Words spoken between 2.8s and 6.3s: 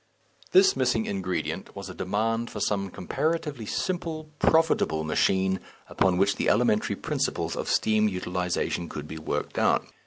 comparatively simple, profitable machine, upon